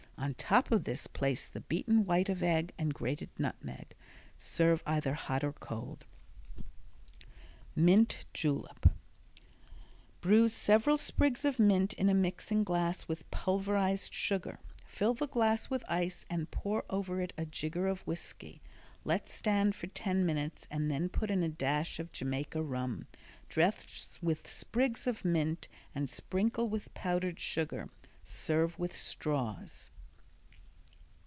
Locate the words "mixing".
12.13-12.63